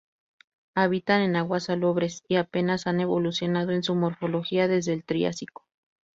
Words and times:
Habitan 0.73 1.21
en 1.21 1.35
aguas 1.35 1.65
salobres 1.65 2.23
y 2.27 2.37
apenas 2.37 2.87
han 2.87 3.01
evolucionado 3.01 3.71
en 3.71 3.83
su 3.83 3.93
morfología 3.93 4.67
desde 4.67 4.93
el 4.93 5.03
Triásico. 5.03 5.67